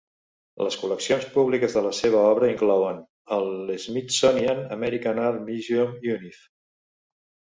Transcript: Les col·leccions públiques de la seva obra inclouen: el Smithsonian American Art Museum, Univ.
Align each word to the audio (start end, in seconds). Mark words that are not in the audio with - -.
Les 0.67 0.75
col·leccions 0.83 1.25
públiques 1.33 1.75
de 1.79 1.83
la 1.87 1.91
seva 1.97 2.23
obra 2.29 2.49
inclouen: 2.53 3.01
el 3.37 3.53
Smithsonian 3.83 4.63
American 4.77 5.21
Art 5.27 5.45
Museum, 5.51 5.93
Univ. 6.15 6.41